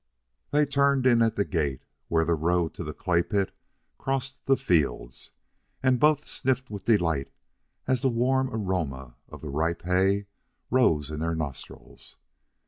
[0.49, 3.55] They turned in at the gate, where the road to the clay pit
[3.99, 5.29] crossed the fields,
[5.83, 7.29] and both sniffed with delight
[7.85, 10.25] as the warm aroma of the ripe hay
[10.71, 12.17] rose in their nostrils.